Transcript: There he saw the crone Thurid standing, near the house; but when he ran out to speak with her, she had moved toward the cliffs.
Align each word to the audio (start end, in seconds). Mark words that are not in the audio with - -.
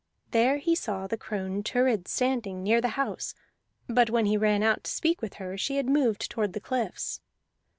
There 0.31 0.57
he 0.57 0.73
saw 0.73 1.05
the 1.05 1.15
crone 1.15 1.61
Thurid 1.61 2.07
standing, 2.07 2.63
near 2.63 2.81
the 2.81 2.87
house; 2.97 3.35
but 3.87 4.09
when 4.09 4.25
he 4.25 4.35
ran 4.35 4.63
out 4.63 4.83
to 4.85 4.91
speak 4.91 5.21
with 5.21 5.35
her, 5.35 5.59
she 5.59 5.75
had 5.77 5.85
moved 5.85 6.27
toward 6.31 6.53
the 6.53 6.59
cliffs. 6.59 7.21